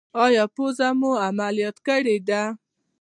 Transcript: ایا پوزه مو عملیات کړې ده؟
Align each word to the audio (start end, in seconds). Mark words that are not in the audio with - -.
ایا 0.23 0.43
پوزه 0.55 0.87
مو 0.99 1.11
عملیات 1.27 1.77
کړې 1.87 2.17
ده؟ 2.27 2.41